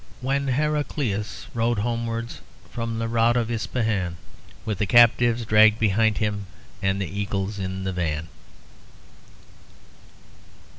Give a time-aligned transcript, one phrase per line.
[0.19, 4.15] When Heracleius rode homewards from the rout of Ispahan
[4.65, 6.47] With the captives dragged behind him
[6.81, 8.27] and the eagles in the van.